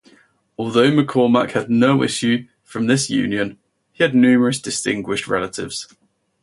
[0.57, 3.59] Although MacCormac had no issue from this union,
[3.93, 5.95] he had numerous distinguished relatives.